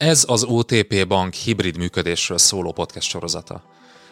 Ez 0.00 0.24
az 0.28 0.44
OTP 0.44 1.06
Bank 1.06 1.34
hibrid 1.34 1.76
működésről 1.76 2.38
szóló 2.38 2.72
podcast 2.72 3.08
sorozata. 3.08 3.62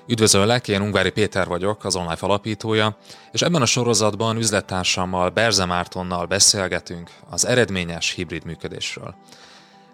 Üdvözöllek, 0.07 0.69
én 0.69 0.81
Ungvári 0.81 1.11
Péter 1.11 1.47
vagyok, 1.47 1.85
az 1.85 1.97
online 1.97 2.17
alapítója, 2.21 2.99
és 3.33 3.43
ebben 3.43 3.63
a 3.63 3.67
sorozatban 3.67 4.37
üzlettársammal, 4.37 5.31
Berze 5.31 5.65
Mártonnal 5.65 6.27
beszélgetünk 6.27 7.11
az 7.31 7.47
eredményes 7.47 8.11
hibrid 8.11 8.45
működésről. 8.45 9.15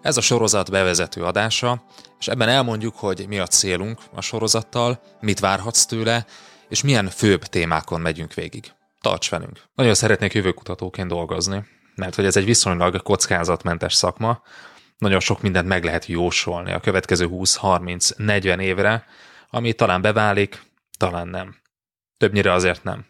Ez 0.01 0.17
a 0.17 0.21
sorozat 0.21 0.71
bevezető 0.71 1.23
adása, 1.23 1.83
és 2.19 2.27
ebben 2.27 2.49
elmondjuk, 2.49 2.95
hogy 2.95 3.25
mi 3.27 3.39
a 3.39 3.47
célunk 3.47 3.99
a 4.15 4.21
sorozattal, 4.21 5.01
mit 5.21 5.39
várhatsz 5.39 5.85
tőle, 5.85 6.25
és 6.69 6.83
milyen 6.83 7.09
főbb 7.09 7.43
témákon 7.43 8.01
megyünk 8.01 8.33
végig. 8.33 8.71
Tarts 9.01 9.29
velünk! 9.29 9.61
Nagyon 9.75 9.93
szeretnék 9.93 10.33
jövőkutatóként 10.33 11.07
dolgozni, 11.07 11.65
mert 11.95 12.15
hogy 12.15 12.25
ez 12.25 12.35
egy 12.35 12.45
viszonylag 12.45 13.01
kockázatmentes 13.01 13.93
szakma, 13.93 14.41
nagyon 14.97 15.19
sok 15.19 15.41
mindent 15.41 15.67
meg 15.67 15.83
lehet 15.83 16.05
jósolni 16.05 16.71
a 16.71 16.79
következő 16.79 17.27
20-30-40 17.31 18.59
évre, 18.59 19.05
ami 19.49 19.73
talán 19.73 20.01
beválik, 20.01 20.61
talán 20.97 21.27
nem. 21.27 21.55
Többnyire 22.17 22.51
azért 22.51 22.83
nem. 22.83 23.05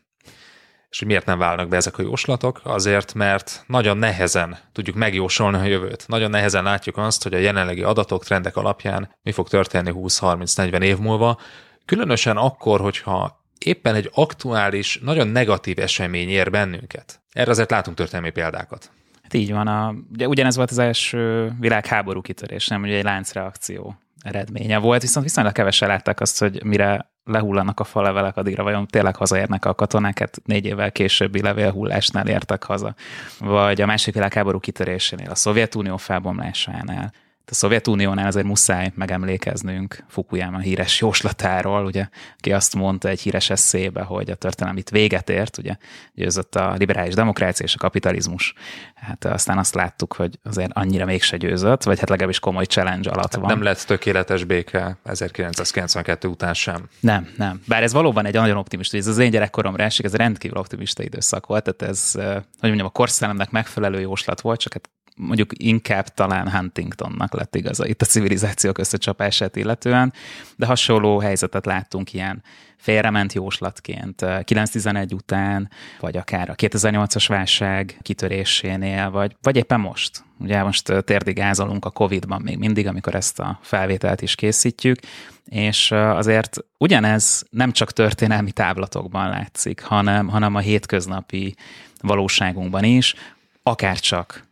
És 0.90 1.02
hogy 1.02 1.08
miért 1.08 1.26
nem 1.26 1.38
válnak 1.38 1.68
be 1.68 1.76
ezek 1.76 1.98
a 1.98 2.02
jóslatok? 2.02 2.62
Azért, 2.64 3.14
mert 3.14 3.64
nagyon 3.68 3.98
nehezen 3.98 4.58
tudjuk 4.72 4.95
megjósolni 4.95 5.58
a 5.58 5.64
jövőt. 5.64 6.08
Nagyon 6.08 6.30
nehezen 6.30 6.64
látjuk 6.64 6.98
azt, 6.98 7.23
hogy 7.23 7.34
a 7.34 7.38
jelenlegi 7.38 7.84
adatok, 7.84 8.26
trendek 8.26 8.56
alapján 8.56 9.16
mi 9.22 9.31
fog 9.31 9.48
történni 9.48 9.92
20-30-40 9.94 10.81
év 10.81 10.98
múlva, 10.98 11.40
különösen 11.86 12.38
akkor, 12.38 12.80
hogyha 12.80 13.44
éppen 13.58 13.95
egy 13.95 14.09
aktuális, 14.14 15.00
nagyon 15.02 15.28
negatív 15.28 15.80
esemény 15.80 16.30
ér 16.30 16.50
bennünket. 16.50 17.22
Erre 17.31 17.52
azért 17.52 17.72
látunk 17.72 17.98
történelmi 17.98 18.31
példákat. 18.31 18.92
Hát 19.26 19.34
így 19.34 19.52
van. 19.52 19.68
A, 19.68 19.96
ugye 20.14 20.28
ugyanez 20.28 20.56
volt 20.56 20.72
az 20.72 20.78
első 20.78 21.52
világháború 21.60 22.22
kitörés, 22.22 22.68
nem 22.68 22.82
ugye 22.82 22.98
egy 22.98 23.04
láncreakció 23.04 23.96
eredménye 24.22 24.78
volt, 24.78 25.02
viszont 25.02 25.26
viszonylag 25.26 25.54
kevesen 25.54 25.88
látták 25.88 26.20
azt, 26.20 26.40
hogy 26.40 26.64
mire 26.64 27.09
lehullanak 27.23 27.80
a 27.80 27.84
falevelek, 27.84 28.38
addigra 28.38 28.64
vajon 28.64 28.88
tényleg 28.88 29.16
hazaérnek 29.16 29.66
a 29.66 29.76
katonák, 29.76 30.20
hát 30.20 30.42
négy 30.44 30.66
évvel 30.66 30.92
későbbi 30.92 31.42
levélhullásnál 31.42 32.28
értek 32.28 32.64
haza. 32.64 32.95
Vagy 33.40 33.82
a 33.82 33.86
másik 33.86 34.14
világháború 34.14 34.59
kitörésénél, 34.59 35.30
a 35.30 35.36
Szovjetunió 35.36 35.98
felbomlásánál 35.98 37.14
a 37.52 37.54
Szovjetuniónál 37.54 38.28
azért 38.28 38.46
muszáj 38.46 38.92
megemlékeznünk 38.96 40.04
Fukuyama 40.08 40.60
híres 40.60 41.00
jóslatáról, 41.00 41.86
ugye, 41.86 42.08
aki 42.38 42.54
azt 42.54 42.76
mondta 42.76 43.08
egy 43.08 43.22
híres 43.22 43.50
eszébe, 43.50 44.02
hogy 44.02 44.30
a 44.30 44.36
történelem 44.36 44.78
itt 44.78 44.90
véget 44.90 45.30
ért, 45.30 45.58
ugye, 45.58 45.76
győzött 46.14 46.56
a 46.56 46.73
liberális 46.78 47.14
demokrácia 47.14 47.66
és 47.66 47.76
a 47.76 47.78
kapitalizmus. 47.78 48.54
Hát 48.96 49.26
aztán 49.26 49.58
azt 49.58 49.76
láttuk, 49.76 50.14
hogy 50.14 50.40
azért 50.44 50.72
annyira 50.73 51.06
mégse 51.06 51.38
győzött, 51.38 51.84
vagy 51.84 52.00
hát 52.00 52.10
legalábbis 52.10 52.40
komoly 52.40 52.66
challenge 52.66 53.10
alatt 53.10 53.32
hát 53.32 53.42
van. 53.42 53.50
Nem 53.50 53.62
lett 53.62 53.80
tökéletes 53.80 54.44
béke 54.44 54.98
1992 55.04 56.28
után 56.28 56.54
sem. 56.54 56.90
Nem, 57.00 57.30
nem. 57.38 57.62
Bár 57.68 57.84
ez 57.84 57.94
valóban 57.94 58.26
egy 58.26 58.34
nagyon 58.34 58.58
optimista, 58.58 58.98
ez 58.98 59.08
az 59.08 59.18
én 59.18 59.32
gyerekkoromra 59.32 59.84
esik, 59.84 60.06
ez 60.06 60.16
rendkívül 60.16 60.58
optimista 60.58 61.04
időszak 61.04 61.46
volt, 61.46 61.64
tehát 61.64 61.94
ez, 61.94 62.12
hogy 62.60 62.70
mondjam, 62.70 62.88
a 62.88 62.90
korszellemnek 62.90 63.52
megfelelő 63.52 64.00
jóslat 64.00 64.42
volt, 64.42 64.60
csak 64.60 64.73
hát 64.73 64.90
mondjuk 65.16 65.52
inkább 65.58 66.08
talán 66.08 66.52
Huntingtonnak 66.52 67.33
lett 67.33 67.55
igaza 67.55 67.88
itt 67.88 68.02
a 68.02 68.05
civilizációk 68.05 68.77
összecsapását 68.77 69.55
illetően, 69.55 70.13
de 70.55 70.66
hasonló 70.66 71.19
helyzetet 71.19 71.66
láttunk 71.66 72.13
ilyen 72.13 72.44
félrement 72.77 73.33
jóslatként 73.33 74.21
9-11 74.21 75.13
után, 75.13 75.69
vagy 75.99 76.17
akár 76.17 76.49
a 76.49 76.55
2008-as 76.55 77.25
válság 77.27 77.97
kitörésénél, 78.02 79.09
vagy, 79.09 79.36
vagy 79.41 79.55
éppen 79.55 79.80
most. 79.80 80.23
Ugye 80.39 80.63
most 80.63 80.93
térdigázolunk 81.03 81.86
a 81.86 81.89
Covid-ban 81.89 82.41
még 82.41 82.58
mindig, 82.58 82.88
amikor 82.88 83.16
ezt 83.16 83.39
a 83.39 83.59
felvételt 83.61 84.21
is 84.21 84.36
készítjük, 84.36 84.99
és 85.45 85.91
azért 85.91 86.58
ugyanez 86.77 87.45
nem 87.49 87.71
csak 87.71 87.91
történelmi 87.91 88.52
távlatokban 88.52 89.30
látszik, 89.30 89.81
hanem, 89.81 90.27
hanem 90.27 90.55
a 90.55 90.59
hétköznapi 90.59 91.55
valóságunkban 92.02 92.83
is, 92.83 93.15
akár 93.64 93.99
csak 93.99 94.43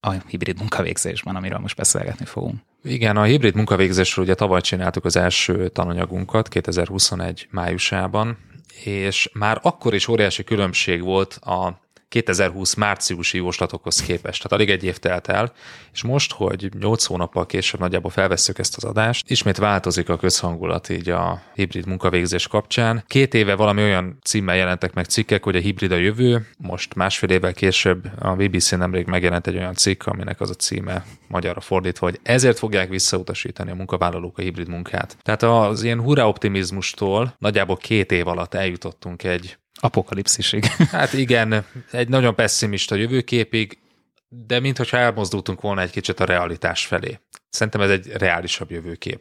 a 0.00 0.10
hibrid 0.26 0.58
munkavégzésben, 0.58 1.36
amiről 1.36 1.58
most 1.58 1.76
beszélgetni 1.76 2.24
fogunk. 2.24 2.58
Igen, 2.82 3.16
a 3.16 3.22
hibrid 3.22 3.54
munkavégzésről 3.54 4.24
ugye 4.24 4.34
tavaly 4.34 4.60
csináltuk 4.60 5.04
az 5.04 5.16
első 5.16 5.68
tananyagunkat 5.68 6.48
2021 6.48 7.48
májusában, 7.50 8.38
és 8.84 9.30
már 9.32 9.58
akkor 9.62 9.94
is 9.94 10.08
óriási 10.08 10.44
különbség 10.44 11.02
volt 11.02 11.34
a 11.34 11.80
2020 12.10 12.74
márciusi 12.74 13.36
jóslatokhoz 13.36 14.02
képest. 14.02 14.42
Tehát 14.42 14.52
alig 14.52 14.70
egy 14.70 14.84
év 14.84 14.98
telt 14.98 15.28
el, 15.28 15.52
és 15.92 16.02
most, 16.02 16.32
hogy 16.32 16.68
8 16.78 17.04
hónappal 17.04 17.46
később 17.46 17.80
nagyjából 17.80 18.10
felvesszük 18.10 18.58
ezt 18.58 18.76
az 18.76 18.84
adást, 18.84 19.30
ismét 19.30 19.56
változik 19.56 20.08
a 20.08 20.16
közhangulat 20.16 20.88
így 20.88 21.08
a 21.08 21.42
hibrid 21.54 21.86
munkavégzés 21.86 22.48
kapcsán. 22.48 23.04
Két 23.06 23.34
éve 23.34 23.54
valami 23.54 23.82
olyan 23.82 24.18
címmel 24.22 24.56
jelentek 24.56 24.94
meg 24.94 25.04
cikkek, 25.04 25.44
hogy 25.44 25.56
a 25.56 25.60
hibrid 25.60 25.92
a 25.92 25.96
jövő, 25.96 26.46
most 26.58 26.94
másfél 26.94 27.30
évvel 27.30 27.52
később 27.52 28.10
a 28.18 28.34
BBC 28.34 28.70
nemrég 28.70 29.06
megjelent 29.06 29.46
egy 29.46 29.56
olyan 29.56 29.74
cikk, 29.74 30.06
aminek 30.06 30.40
az 30.40 30.50
a 30.50 30.54
címe 30.54 31.04
magyarra 31.28 31.60
fordítva, 31.60 32.06
hogy 32.06 32.20
ezért 32.22 32.58
fogják 32.58 32.88
visszautasítani 32.88 33.70
a 33.70 33.74
munkavállalók 33.74 34.38
a 34.38 34.42
hibrid 34.42 34.68
munkát. 34.68 35.16
Tehát 35.22 35.42
az 35.42 35.82
ilyen 35.82 36.00
hurra 36.00 36.28
optimizmustól 36.28 37.34
nagyjából 37.38 37.76
két 37.76 38.12
év 38.12 38.26
alatt 38.26 38.54
eljutottunk 38.54 39.24
egy 39.24 39.58
apokalipszisig. 39.80 40.64
Hát 40.90 41.12
igen, 41.12 41.64
egy 41.90 42.08
nagyon 42.08 42.34
pessimista 42.34 42.94
jövőképig, 42.94 43.78
de 44.28 44.60
mintha 44.60 44.96
elmozdultunk 44.96 45.60
volna 45.60 45.80
egy 45.80 45.90
kicsit 45.90 46.20
a 46.20 46.24
realitás 46.24 46.86
felé. 46.86 47.18
Szerintem 47.48 47.80
ez 47.80 47.90
egy 47.90 48.06
reálisabb 48.06 48.70
jövőkép. 48.70 49.20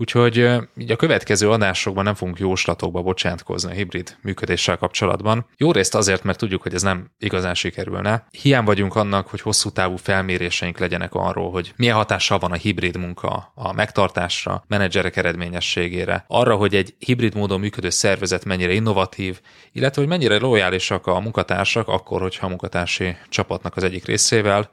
Úgyhogy 0.00 0.36
így 0.76 0.90
a 0.90 0.96
következő 0.96 1.50
adásokban 1.50 2.04
nem 2.04 2.14
fogunk 2.14 2.38
jóslatokba 2.38 3.02
bocsátkozni 3.02 3.70
a 3.70 3.74
hibrid 3.74 4.16
működéssel 4.22 4.76
kapcsolatban. 4.76 5.46
Jó 5.56 5.72
részt 5.72 5.94
azért, 5.94 6.22
mert 6.22 6.38
tudjuk, 6.38 6.62
hogy 6.62 6.74
ez 6.74 6.82
nem 6.82 7.10
igazán 7.18 7.54
sikerülne. 7.54 8.26
Hiány 8.30 8.64
vagyunk 8.64 8.94
annak, 8.94 9.28
hogy 9.28 9.40
hosszú 9.40 9.70
távú 9.70 9.96
felméréseink 9.96 10.78
legyenek 10.78 11.14
arról, 11.14 11.50
hogy 11.50 11.72
milyen 11.76 11.94
hatással 11.96 12.38
van 12.38 12.52
a 12.52 12.54
hibrid 12.54 12.96
munka 12.96 13.52
a 13.54 13.72
megtartásra, 13.72 14.64
menedzserek 14.68 15.16
eredményességére, 15.16 16.24
arra, 16.28 16.54
hogy 16.56 16.74
egy 16.74 16.94
hibrid 16.98 17.34
módon 17.34 17.60
működő 17.60 17.90
szervezet 17.90 18.44
mennyire 18.44 18.72
innovatív, 18.72 19.40
illetve 19.72 20.00
hogy 20.00 20.10
mennyire 20.10 20.38
lojálisak 20.38 21.06
a 21.06 21.20
munkatársak 21.20 21.88
akkor, 21.88 22.20
hogyha 22.20 22.46
a 22.46 22.48
munkatársi 22.48 23.16
csapatnak 23.28 23.76
az 23.76 23.82
egyik 23.82 24.04
részével 24.04 24.70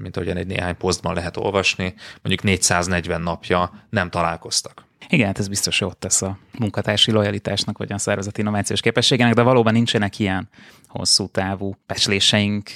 mint 0.00 0.16
ahogyan 0.16 0.36
egy 0.36 0.46
néhány 0.46 0.76
posztban 0.76 1.14
lehet 1.14 1.36
olvasni, 1.36 1.94
mondjuk 2.22 2.42
440 2.42 3.20
napja 3.20 3.86
nem 3.90 4.10
találkoztak. 4.10 4.87
Igen, 5.08 5.26
hát 5.26 5.38
ez 5.38 5.48
biztos 5.48 5.80
jót 5.80 5.96
tesz 5.96 6.22
a 6.22 6.38
munkatársi 6.58 7.10
lojalitásnak, 7.10 7.78
vagy 7.78 7.92
a 7.92 7.98
szervezeti 7.98 8.40
innovációs 8.40 8.80
képességének, 8.80 9.34
de 9.34 9.42
valóban 9.42 9.72
nincsenek 9.72 10.18
ilyen 10.18 10.48
hosszú 10.88 11.26
távú 11.26 11.74
pecsléseink, 11.86 12.70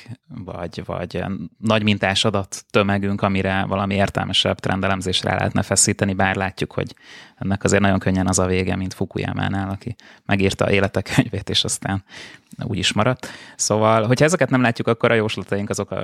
vagy, 0.44 0.82
vagy 0.84 1.24
nagy 1.58 1.82
mintás 1.82 2.24
adat 2.24 2.64
tömegünk, 2.70 3.22
amire 3.22 3.64
valami 3.64 3.94
értelmesebb 3.94 4.58
trendelemzésre 4.58 5.34
lehetne 5.34 5.62
feszíteni, 5.62 6.12
bár 6.12 6.36
látjuk, 6.36 6.72
hogy 6.72 6.94
ennek 7.38 7.64
azért 7.64 7.82
nagyon 7.82 7.98
könnyen 7.98 8.26
az 8.26 8.38
a 8.38 8.46
vége, 8.46 8.76
mint 8.76 8.94
Fukuyama-nál, 8.94 9.70
aki 9.70 9.94
megírta 10.26 10.70
életek 10.70 11.10
könyvét, 11.14 11.50
és 11.50 11.64
aztán 11.64 12.04
úgy 12.64 12.78
is 12.78 12.92
maradt. 12.92 13.28
Szóval, 13.56 14.06
hogyha 14.06 14.24
ezeket 14.24 14.50
nem 14.50 14.62
látjuk, 14.62 14.88
akkor 14.88 15.10
a 15.10 15.14
jóslataink 15.14 15.70
azok 15.70 15.90
a, 15.90 15.96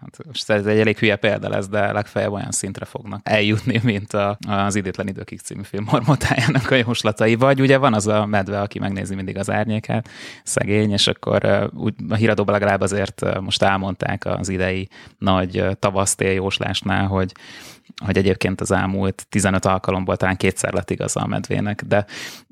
hát 0.00 0.44
ez 0.46 0.66
egy 0.66 0.78
elég 0.78 0.98
hülye 0.98 1.16
példa 1.16 1.48
lesz, 1.48 1.68
de 1.68 1.92
legfeljebb 1.92 2.32
olyan 2.32 2.50
szintre 2.50 2.84
fognak 2.84 3.20
eljutni, 3.22 3.80
mint 3.82 4.12
a, 4.12 4.38
az 4.48 4.74
Idétlen 4.74 5.08
időkig 5.08 5.40
című 5.40 5.57
film 5.62 5.84
marmotájának 5.90 6.70
a 6.70 6.74
jóslatai. 6.74 7.34
Vagy 7.34 7.60
ugye 7.60 7.78
van 7.78 7.94
az 7.94 8.06
a 8.06 8.26
medve, 8.26 8.60
aki 8.60 8.78
megnézi 8.78 9.14
mindig 9.14 9.38
az 9.38 9.50
árnyékát, 9.50 10.08
szegény, 10.44 10.92
és 10.92 11.06
akkor 11.06 11.70
úgy, 11.74 11.94
a 12.08 12.14
híradóban 12.14 12.54
legalább 12.54 12.80
azért 12.80 13.40
most 13.40 13.62
elmondták 13.62 14.24
az 14.24 14.48
idei 14.48 14.88
nagy 15.18 15.64
tavasztél 15.78 16.32
jóslásnál, 16.32 17.06
hogy 17.06 17.32
hogy 18.04 18.16
egyébként 18.16 18.60
az 18.60 18.70
elmúlt 18.70 19.26
15 19.28 19.64
alkalomból 19.64 20.16
talán 20.16 20.36
kétszer 20.36 20.72
lett 20.72 20.90
igaza 20.90 21.20
a 21.20 21.26
medvének, 21.26 21.82
de 21.86 22.06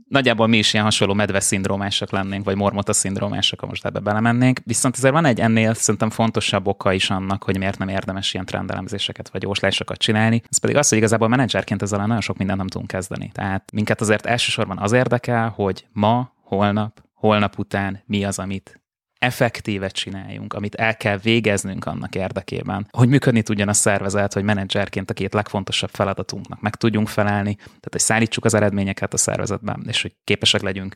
nagyjából 0.09 0.47
mi 0.47 0.59
is 0.59 0.73
ilyen 0.73 0.85
hasonló 0.85 1.15
medve 1.15 1.41
szindrómások 1.41 2.11
lennénk, 2.11 2.45
vagy 2.45 2.57
mormota 2.57 2.93
szindrómások, 2.93 3.61
ha 3.61 3.67
most 3.67 3.85
ebbe 3.85 3.99
belemennénk. 3.99 4.61
Viszont 4.65 4.97
azért 4.97 5.13
van 5.13 5.25
egy 5.25 5.41
ennél 5.41 5.75
szerintem 5.75 6.11
fontosabb 6.11 6.67
oka 6.67 6.93
is 6.93 7.11
annak, 7.11 7.43
hogy 7.43 7.59
miért 7.59 7.79
nem 7.79 7.89
érdemes 7.89 8.35
ilyen 8.35 8.47
trendelemzéseket 8.47 9.29
vagy 9.29 9.43
jóslásokat 9.43 9.99
csinálni. 9.99 10.43
Ez 10.49 10.59
pedig 10.59 10.77
az, 10.77 10.89
hogy 10.89 10.99
igazából 10.99 11.29
menedzserként 11.29 11.83
ezzel 11.83 11.99
nagyon 11.99 12.21
sok 12.21 12.37
mindent 12.37 12.59
nem 12.59 12.69
tudunk 12.69 12.91
kezdeni. 12.91 13.31
Tehát 13.33 13.71
minket 13.73 14.01
azért 14.01 14.27
elsősorban 14.27 14.79
az 14.79 14.93
érdekel, 14.93 15.49
hogy 15.49 15.87
ma, 15.93 16.33
holnap, 16.43 17.03
holnap 17.15 17.59
után 17.59 18.03
mi 18.07 18.25
az, 18.25 18.39
amit 18.39 18.81
effektívet 19.27 19.93
csináljunk, 19.93 20.53
amit 20.53 20.75
el 20.75 20.97
kell 20.97 21.17
végeznünk 21.17 21.87
annak 21.87 22.15
érdekében, 22.15 22.89
hogy 22.91 23.09
működni 23.09 23.43
tudjon 23.43 23.69
a 23.69 23.73
szervezet, 23.73 24.33
hogy 24.33 24.43
menedzserként 24.43 25.11
a 25.11 25.15
két 25.15 25.35
legfontosabb 25.35 25.91
feladatunknak 25.93 26.61
meg 26.61 26.75
tudjunk 26.75 27.09
felelni, 27.09 27.55
tehát 27.55 27.89
hogy 27.91 28.01
szállítsuk 28.01 28.45
az 28.45 28.55
eredményeket 28.55 29.13
a 29.13 29.17
szervezetben, 29.17 29.85
és 29.89 30.03
hogy 30.03 30.15
képesek 30.25 30.63
legyünk 30.63 30.95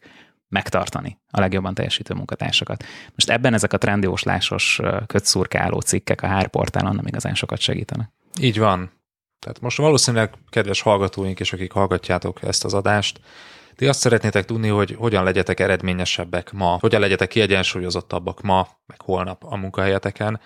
megtartani 0.48 1.18
a 1.30 1.40
legjobban 1.40 1.74
teljesítő 1.74 2.14
munkatársakat. 2.14 2.84
Most 3.14 3.30
ebben 3.30 3.54
ezek 3.54 3.72
a 3.72 3.78
trendióslásos 3.78 4.80
kötszurkáló 5.06 5.80
cikkek 5.80 6.22
a 6.22 6.26
hárportálon 6.26 6.94
nem 6.94 7.06
igazán 7.06 7.34
sokat 7.34 7.60
segítenek. 7.60 8.10
Így 8.40 8.58
van. 8.58 8.90
Tehát 9.38 9.60
most 9.60 9.76
valószínűleg, 9.76 10.34
kedves 10.48 10.80
hallgatóink 10.80 11.40
és 11.40 11.52
akik 11.52 11.72
hallgatjátok 11.72 12.42
ezt 12.42 12.64
az 12.64 12.74
adást, 12.74 13.20
ti 13.80 13.86
azt 13.86 14.00
szeretnétek 14.00 14.44
tudni, 14.44 14.68
hogy 14.68 14.96
hogyan 14.98 15.24
legyetek 15.24 15.60
eredményesebbek 15.60 16.52
ma, 16.52 16.76
hogyan 16.80 17.00
legyetek 17.00 17.28
kiegyensúlyozottabbak 17.28 18.40
ma, 18.40 18.68
meg 18.86 19.00
holnap 19.00 19.44
a 19.44 19.56
munkahelyeteken, 19.56 20.40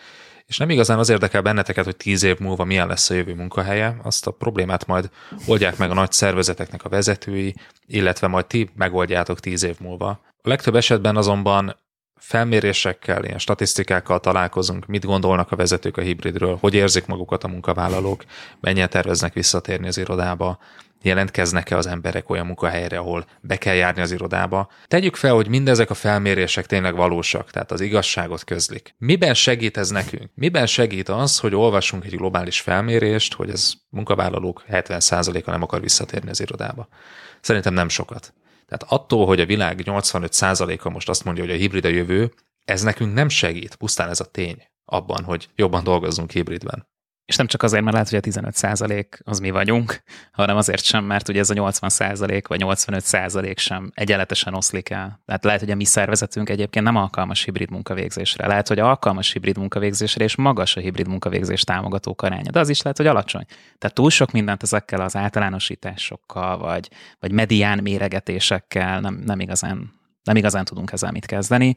és 0.46 0.56
nem 0.56 0.70
igazán 0.70 0.98
az 0.98 1.08
érdekel 1.08 1.42
benneteket, 1.42 1.84
hogy 1.84 1.96
tíz 1.96 2.22
év 2.22 2.38
múlva 2.38 2.64
milyen 2.64 2.86
lesz 2.86 3.10
a 3.10 3.14
jövő 3.14 3.34
munkahelye, 3.34 3.96
azt 4.02 4.26
a 4.26 4.30
problémát 4.30 4.86
majd 4.86 5.10
oldják 5.46 5.76
meg 5.76 5.90
a 5.90 5.94
nagy 5.94 6.12
szervezeteknek 6.12 6.84
a 6.84 6.88
vezetői, 6.88 7.54
illetve 7.86 8.26
majd 8.26 8.46
ti 8.46 8.70
megoldjátok 8.76 9.40
tíz 9.40 9.62
év 9.62 9.76
múlva. 9.80 10.08
A 10.42 10.48
legtöbb 10.48 10.74
esetben 10.74 11.16
azonban 11.16 11.76
felmérésekkel, 12.16 13.24
ilyen 13.24 13.38
statisztikákkal 13.38 14.20
találkozunk, 14.20 14.86
mit 14.86 15.04
gondolnak 15.04 15.52
a 15.52 15.56
vezetők 15.56 15.96
a 15.96 16.00
hibridről, 16.00 16.56
hogy 16.60 16.74
érzik 16.74 17.06
magukat 17.06 17.44
a 17.44 17.48
munkavállalók, 17.48 18.24
mennyien 18.60 18.90
terveznek 18.90 19.32
visszatérni 19.32 19.86
az 19.86 19.98
irodába, 19.98 20.58
jelentkeznek-e 21.04 21.76
az 21.76 21.86
emberek 21.86 22.30
olyan 22.30 22.46
munkahelyre, 22.46 22.98
ahol 22.98 23.26
be 23.40 23.56
kell 23.56 23.74
járni 23.74 24.00
az 24.00 24.12
irodába. 24.12 24.70
Tegyük 24.86 25.16
fel, 25.16 25.34
hogy 25.34 25.48
mindezek 25.48 25.90
a 25.90 25.94
felmérések 25.94 26.66
tényleg 26.66 26.94
valósak, 26.94 27.50
tehát 27.50 27.72
az 27.72 27.80
igazságot 27.80 28.44
közlik. 28.44 28.94
Miben 28.98 29.34
segít 29.34 29.76
ez 29.76 29.88
nekünk? 29.90 30.30
Miben 30.34 30.66
segít 30.66 31.08
az, 31.08 31.38
hogy 31.38 31.54
olvassunk 31.54 32.04
egy 32.04 32.16
globális 32.16 32.60
felmérést, 32.60 33.34
hogy 33.34 33.50
ez 33.50 33.72
munkavállalók 33.88 34.64
70%-a 34.70 35.50
nem 35.50 35.62
akar 35.62 35.80
visszatérni 35.80 36.30
az 36.30 36.40
irodába? 36.40 36.88
Szerintem 37.40 37.74
nem 37.74 37.88
sokat. 37.88 38.34
Tehát 38.68 38.92
attól, 38.92 39.26
hogy 39.26 39.40
a 39.40 39.46
világ 39.46 39.80
85%-a 39.84 40.88
most 40.88 41.08
azt 41.08 41.24
mondja, 41.24 41.44
hogy 41.44 41.52
a 41.52 41.56
hibrid 41.56 41.84
a 41.84 41.88
jövő, 41.88 42.32
ez 42.64 42.82
nekünk 42.82 43.14
nem 43.14 43.28
segít, 43.28 43.74
pusztán 43.74 44.08
ez 44.08 44.20
a 44.20 44.24
tény 44.24 44.62
abban, 44.84 45.24
hogy 45.24 45.48
jobban 45.56 45.84
dolgozzunk 45.84 46.30
hibridben. 46.30 46.86
És 47.26 47.36
nem 47.36 47.46
csak 47.46 47.62
azért, 47.62 47.82
mert 47.82 47.92
lehet, 47.92 48.08
hogy 48.08 48.18
a 48.18 48.22
15 48.22 48.54
százalék 48.54 49.18
az 49.24 49.38
mi 49.38 49.50
vagyunk, 49.50 50.02
hanem 50.32 50.56
azért 50.56 50.82
sem, 50.82 51.04
mert 51.04 51.28
ugye 51.28 51.40
ez 51.40 51.50
a 51.50 51.54
80 51.54 51.90
százalék 51.90 52.48
vagy 52.48 52.58
85 52.58 53.04
százalék 53.04 53.58
sem 53.58 53.90
egyenletesen 53.94 54.54
oszlik 54.54 54.90
el. 54.90 55.20
Tehát 55.26 55.44
lehet, 55.44 55.60
hogy 55.60 55.70
a 55.70 55.74
mi 55.74 55.84
szervezetünk 55.84 56.48
egyébként 56.48 56.84
nem 56.84 56.96
alkalmas 56.96 57.44
hibrid 57.44 57.70
munkavégzésre. 57.70 58.46
Lehet, 58.46 58.68
hogy 58.68 58.78
alkalmas 58.78 59.32
hibrid 59.32 59.58
munkavégzésre, 59.58 60.24
és 60.24 60.36
magas 60.36 60.76
a 60.76 60.80
hibrid 60.80 61.08
munkavégzés 61.08 61.62
támogatók 61.62 62.22
aránya. 62.22 62.50
De 62.50 62.60
az 62.60 62.68
is 62.68 62.82
lehet, 62.82 62.96
hogy 62.96 63.06
alacsony. 63.06 63.44
Tehát 63.78 63.96
túl 63.96 64.10
sok 64.10 64.30
mindent 64.30 64.62
ezekkel 64.62 65.00
az 65.00 65.16
általánosításokkal, 65.16 66.58
vagy, 66.58 66.88
vagy 67.20 67.32
medián 67.32 67.78
méregetésekkel 67.82 69.00
nem, 69.00 69.22
nem 69.24 69.40
igazán 69.40 69.92
nem 70.24 70.36
igazán 70.36 70.64
tudunk 70.64 70.92
ezzel 70.92 71.10
mit 71.10 71.26
kezdeni, 71.26 71.74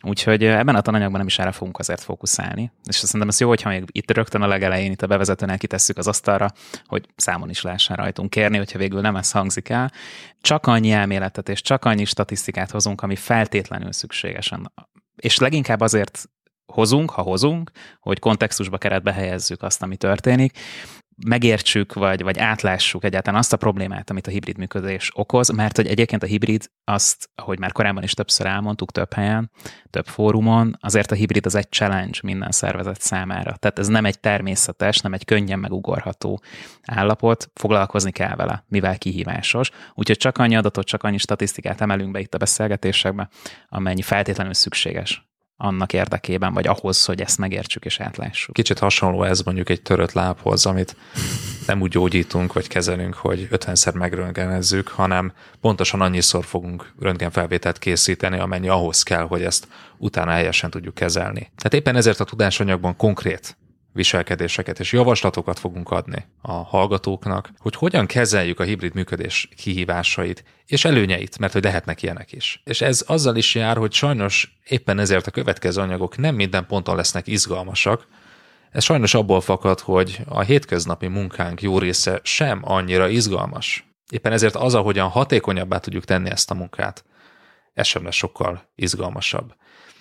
úgyhogy 0.00 0.44
ebben 0.44 0.74
a 0.74 0.80
tananyagban 0.80 1.18
nem 1.18 1.26
is 1.26 1.38
erre 1.38 1.52
fogunk 1.52 1.78
azért 1.78 2.00
fókuszálni. 2.00 2.72
És 2.84 2.96
szerintem 2.96 3.28
ez 3.28 3.40
jó, 3.40 3.48
hogyha 3.48 3.68
még 3.68 3.84
itt 3.92 4.10
rögtön 4.10 4.42
a 4.42 4.46
legelején, 4.46 4.90
itt 4.90 5.02
a 5.02 5.06
bevezetőnél 5.06 5.58
kitesszük 5.58 5.96
az 5.96 6.06
asztalra, 6.06 6.52
hogy 6.86 7.06
számon 7.16 7.50
is 7.50 7.62
lehessen 7.62 7.96
rajtunk 7.96 8.30
kérni, 8.30 8.56
hogyha 8.56 8.78
végül 8.78 9.00
nem 9.00 9.16
ez 9.16 9.30
hangzik 9.30 9.68
el. 9.68 9.92
Csak 10.40 10.66
annyi 10.66 10.90
elméletet 10.90 11.48
és 11.48 11.60
csak 11.60 11.84
annyi 11.84 12.04
statisztikát 12.04 12.70
hozunk, 12.70 13.02
ami 13.02 13.16
feltétlenül 13.16 13.92
szükségesen. 13.92 14.72
És 15.16 15.38
leginkább 15.38 15.80
azért 15.80 16.28
hozunk, 16.72 17.10
ha 17.10 17.22
hozunk, 17.22 17.70
hogy 18.00 18.18
kontextusba 18.18 18.78
keretbe 18.78 19.12
helyezzük 19.12 19.62
azt, 19.62 19.82
ami 19.82 19.96
történik, 19.96 20.58
megértsük, 21.26 21.92
vagy, 21.92 22.22
vagy 22.22 22.38
átlássuk 22.38 23.04
egyáltalán 23.04 23.38
azt 23.38 23.52
a 23.52 23.56
problémát, 23.56 24.10
amit 24.10 24.26
a 24.26 24.30
hibrid 24.30 24.58
működés 24.58 25.10
okoz, 25.14 25.50
mert 25.50 25.76
hogy 25.76 25.86
egyébként 25.86 26.22
a 26.22 26.26
hibrid 26.26 26.70
azt, 26.84 27.30
ahogy 27.34 27.58
már 27.58 27.72
korábban 27.72 28.02
is 28.02 28.12
többször 28.14 28.46
elmondtuk 28.46 28.92
több 28.92 29.12
helyen, 29.12 29.50
több 29.90 30.06
fórumon, 30.06 30.76
azért 30.80 31.10
a 31.10 31.14
hibrid 31.14 31.46
az 31.46 31.54
egy 31.54 31.70
challenge 31.70 32.18
minden 32.22 32.50
szervezet 32.50 33.00
számára. 33.00 33.56
Tehát 33.56 33.78
ez 33.78 33.86
nem 33.86 34.04
egy 34.04 34.20
természetes, 34.20 34.98
nem 34.98 35.12
egy 35.12 35.24
könnyen 35.24 35.58
megugorható 35.58 36.42
állapot, 36.84 37.50
foglalkozni 37.54 38.10
kell 38.10 38.36
vele, 38.36 38.64
mivel 38.68 38.98
kihívásos. 38.98 39.70
Úgyhogy 39.94 40.16
csak 40.16 40.38
annyi 40.38 40.56
adatot, 40.56 40.86
csak 40.86 41.02
annyi 41.02 41.18
statisztikát 41.18 41.80
emelünk 41.80 42.10
be 42.10 42.20
itt 42.20 42.34
a 42.34 42.38
beszélgetésekbe, 42.38 43.28
amennyi 43.68 44.02
feltétlenül 44.02 44.54
szükséges 44.54 45.27
annak 45.60 45.92
érdekében, 45.92 46.52
vagy 46.52 46.66
ahhoz, 46.66 47.04
hogy 47.04 47.20
ezt 47.20 47.38
megértsük 47.38 47.84
és 47.84 48.00
átlássuk. 48.00 48.54
Kicsit 48.54 48.78
hasonló 48.78 49.22
ez 49.22 49.40
mondjuk 49.40 49.68
egy 49.68 49.82
törött 49.82 50.12
lábhoz, 50.12 50.66
amit 50.66 50.96
nem 51.66 51.80
úgy 51.80 51.90
gyógyítunk, 51.90 52.52
vagy 52.52 52.68
kezelünk, 52.68 53.14
hogy 53.14 53.48
50-szer 53.50 53.94
megröntgenezzük, 53.94 54.88
hanem 54.88 55.32
pontosan 55.60 56.00
annyiszor 56.00 56.44
fogunk 56.44 56.92
röntgenfelvételt 57.00 57.78
készíteni, 57.78 58.38
amennyi 58.38 58.68
ahhoz 58.68 59.02
kell, 59.02 59.26
hogy 59.26 59.42
ezt 59.42 59.68
utána 59.96 60.30
helyesen 60.30 60.70
tudjuk 60.70 60.94
kezelni. 60.94 61.50
Tehát 61.56 61.74
éppen 61.74 61.96
ezért 61.96 62.20
a 62.20 62.24
tudásanyagban 62.24 62.96
konkrét 62.96 63.56
viselkedéseket 63.92 64.80
és 64.80 64.92
javaslatokat 64.92 65.58
fogunk 65.58 65.90
adni 65.90 66.24
a 66.42 66.52
hallgatóknak, 66.52 67.50
hogy 67.58 67.74
hogyan 67.74 68.06
kezeljük 68.06 68.60
a 68.60 68.64
hibrid 68.64 68.94
működés 68.94 69.48
kihívásait 69.56 70.44
és 70.66 70.84
előnyeit, 70.84 71.38
mert 71.38 71.52
hogy 71.52 71.62
lehetnek 71.62 72.02
ilyenek 72.02 72.32
is. 72.32 72.62
És 72.64 72.80
ez 72.80 73.04
azzal 73.06 73.36
is 73.36 73.54
jár, 73.54 73.76
hogy 73.76 73.92
sajnos 73.92 74.58
éppen 74.68 74.98
ezért 74.98 75.26
a 75.26 75.30
következő 75.30 75.80
anyagok 75.80 76.16
nem 76.16 76.34
minden 76.34 76.66
ponton 76.66 76.96
lesznek 76.96 77.26
izgalmasak, 77.26 78.06
ez 78.70 78.84
sajnos 78.84 79.14
abból 79.14 79.40
fakad, 79.40 79.80
hogy 79.80 80.20
a 80.28 80.40
hétköznapi 80.40 81.06
munkánk 81.06 81.62
jó 81.62 81.78
része 81.78 82.20
sem 82.22 82.60
annyira 82.62 83.08
izgalmas. 83.08 83.86
Éppen 84.10 84.32
ezért 84.32 84.56
az, 84.56 84.74
ahogyan 84.74 85.08
hatékonyabbá 85.08 85.78
tudjuk 85.78 86.04
tenni 86.04 86.30
ezt 86.30 86.50
a 86.50 86.54
munkát, 86.54 87.04
ez 87.74 87.86
sem 87.86 88.04
lesz 88.04 88.14
sokkal 88.14 88.70
izgalmasabb 88.74 89.54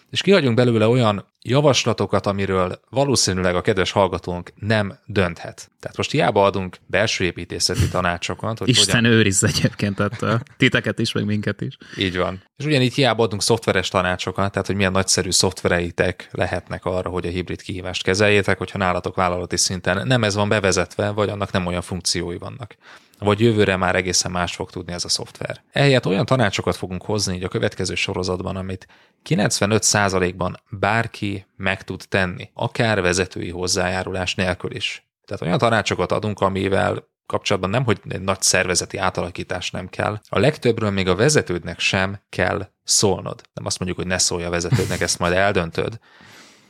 és 0.09 0.21
kihagyunk 0.21 0.55
belőle 0.55 0.87
olyan 0.87 1.25
javaslatokat, 1.41 2.25
amiről 2.25 2.79
valószínűleg 2.89 3.55
a 3.55 3.61
kedves 3.61 3.91
hallgatónk 3.91 4.53
nem 4.55 4.99
dönthet. 5.05 5.71
Tehát 5.79 5.97
most 5.97 6.11
hiába 6.11 6.43
adunk 6.43 6.77
belső 6.85 7.23
építészeti 7.23 7.87
tanácsokat. 7.87 8.57
Hogy 8.57 8.69
Isten 8.69 8.95
hogyan... 8.95 9.11
őriz 9.11 9.43
egyébként 9.43 9.99
ettől. 9.99 10.39
Titeket 10.57 10.99
is, 10.99 11.11
meg 11.11 11.25
minket 11.25 11.61
is. 11.61 11.77
Így 11.97 12.17
van. 12.17 12.43
És 12.57 12.65
ugyanígy 12.65 12.93
hiába 12.93 13.23
adunk 13.23 13.41
szoftveres 13.41 13.89
tanácsokat, 13.89 14.51
tehát 14.51 14.67
hogy 14.67 14.75
milyen 14.75 14.91
nagyszerű 14.91 15.31
szoftvereitek 15.31 16.29
lehetnek 16.31 16.85
arra, 16.85 17.09
hogy 17.09 17.25
a 17.25 17.29
hibrid 17.29 17.61
kihívást 17.61 18.03
kezeljétek, 18.03 18.57
hogyha 18.57 18.77
nálatok 18.77 19.15
vállalati 19.15 19.57
szinten 19.57 20.07
nem 20.07 20.23
ez 20.23 20.35
van 20.35 20.49
bevezetve, 20.49 21.09
vagy 21.09 21.29
annak 21.29 21.51
nem 21.51 21.65
olyan 21.65 21.81
funkciói 21.81 22.37
vannak 22.37 22.75
vagy 23.19 23.39
jövőre 23.39 23.75
már 23.75 23.95
egészen 23.95 24.31
más 24.31 24.55
fog 24.55 24.69
tudni 24.69 24.93
ez 24.93 25.05
a 25.05 25.09
szoftver. 25.09 25.61
Ehelyett 25.71 26.05
olyan 26.05 26.25
tanácsokat 26.25 26.75
fogunk 26.75 27.03
hozni 27.03 27.35
így 27.35 27.43
a 27.43 27.47
következő 27.47 27.95
sorozatban, 27.95 28.55
amit 28.55 28.87
95%-ban 29.29 30.57
bárki 30.69 31.45
meg 31.55 31.83
tud 31.83 32.03
tenni, 32.09 32.49
akár 32.53 33.01
vezetői 33.01 33.49
hozzájárulás 33.49 34.35
nélkül 34.35 34.75
is. 34.75 35.07
Tehát 35.25 35.41
olyan 35.41 35.57
tanácsokat 35.57 36.11
adunk, 36.11 36.39
amivel 36.39 37.07
kapcsolatban 37.25 37.69
nem, 37.69 37.83
hogy 37.83 37.99
egy 38.07 38.21
nagy 38.21 38.41
szervezeti 38.41 38.97
átalakítás 38.97 39.71
nem 39.71 39.89
kell. 39.89 40.19
A 40.29 40.39
legtöbbről 40.39 40.89
még 40.89 41.07
a 41.07 41.15
vezetődnek 41.15 41.79
sem 41.79 42.19
kell 42.29 42.67
szólnod. 42.83 43.41
Nem 43.53 43.65
azt 43.65 43.79
mondjuk, 43.79 43.99
hogy 43.99 44.09
ne 44.09 44.17
szólj 44.17 44.43
a 44.43 44.49
vezetődnek, 44.49 45.01
ezt 45.01 45.19
majd 45.19 45.33
eldöntöd. 45.33 45.99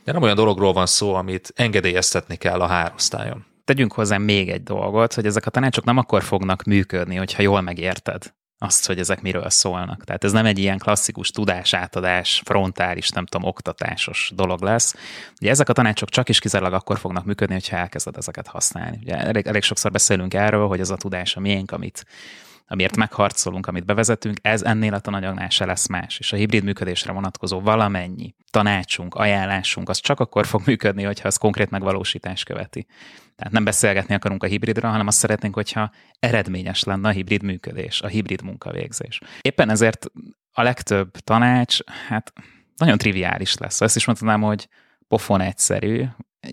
De 0.04 0.12
nem 0.12 0.22
olyan 0.22 0.36
dologról 0.36 0.72
van 0.72 0.86
szó, 0.86 1.14
amit 1.14 1.52
engedélyeztetni 1.56 2.36
kell 2.36 2.60
a 2.60 2.66
hárosztályon 2.66 3.46
tegyünk 3.68 3.92
hozzá 3.92 4.18
még 4.18 4.50
egy 4.50 4.62
dolgot, 4.62 5.14
hogy 5.14 5.26
ezek 5.26 5.46
a 5.46 5.50
tanácsok 5.50 5.84
nem 5.84 5.96
akkor 5.96 6.22
fognak 6.22 6.62
működni, 6.62 7.16
hogyha 7.16 7.42
jól 7.42 7.60
megérted 7.60 8.34
azt, 8.58 8.86
hogy 8.86 8.98
ezek 8.98 9.22
miről 9.22 9.50
szólnak. 9.50 10.04
Tehát 10.04 10.24
ez 10.24 10.32
nem 10.32 10.46
egy 10.46 10.58
ilyen 10.58 10.78
klasszikus 10.78 11.30
tudásátadás, 11.30 12.42
frontális, 12.44 13.08
nem 13.08 13.26
tudom, 13.26 13.48
oktatásos 13.48 14.32
dolog 14.34 14.62
lesz. 14.62 14.94
Ugye 15.40 15.50
ezek 15.50 15.68
a 15.68 15.72
tanácsok 15.72 16.08
csak 16.08 16.28
is 16.28 16.38
kizárólag 16.38 16.72
akkor 16.72 16.98
fognak 16.98 17.24
működni, 17.24 17.54
hogyha 17.54 17.76
elkezded 17.76 18.16
ezeket 18.16 18.46
használni. 18.46 18.98
Ugye 19.02 19.16
elég, 19.16 19.46
elég 19.46 19.62
sokszor 19.62 19.90
beszélünk 19.90 20.34
erről, 20.34 20.66
hogy 20.66 20.80
az 20.80 20.90
a 20.90 20.96
tudás 20.96 21.36
a 21.36 21.40
miénk, 21.40 21.70
amit 21.70 22.04
amiért 22.70 22.96
megharcolunk, 22.96 23.66
amit 23.66 23.84
bevezetünk, 23.84 24.36
ez 24.42 24.62
ennél 24.62 24.94
a 24.94 24.98
tananyagnál 24.98 25.48
se 25.48 25.64
lesz 25.64 25.88
más. 25.88 26.18
És 26.18 26.32
a 26.32 26.36
hibrid 26.36 26.64
működésre 26.64 27.12
vonatkozó 27.12 27.60
valamennyi 27.60 28.34
tanácsunk, 28.50 29.14
ajánlásunk, 29.14 29.88
az 29.88 29.98
csak 29.98 30.20
akkor 30.20 30.46
fog 30.46 30.62
működni, 30.66 31.02
hogyha 31.02 31.28
az 31.28 31.36
konkrét 31.36 31.70
megvalósítás 31.70 32.44
követi. 32.44 32.86
Tehát 33.36 33.52
nem 33.52 33.64
beszélgetni 33.64 34.14
akarunk 34.14 34.42
a 34.42 34.46
hibridről, 34.46 34.90
hanem 34.90 35.06
azt 35.06 35.18
szeretnénk, 35.18 35.54
hogyha 35.54 35.90
eredményes 36.18 36.84
lenne 36.84 37.08
a 37.08 37.12
hibrid 37.12 37.42
működés, 37.42 38.02
a 38.02 38.06
hibrid 38.06 38.42
munkavégzés. 38.42 39.20
Éppen 39.40 39.70
ezért 39.70 40.06
a 40.52 40.62
legtöbb 40.62 41.10
tanács, 41.10 41.78
hát 42.08 42.32
nagyon 42.76 42.98
triviális 42.98 43.56
lesz. 43.56 43.80
Ezt 43.80 43.96
is 43.96 44.04
mondtam, 44.04 44.40
hogy 44.40 44.68
pofon 45.08 45.40
egyszerű, 45.40 46.04